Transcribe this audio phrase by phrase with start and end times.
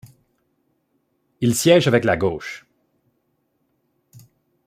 [1.41, 2.65] Il siège avec la gauche.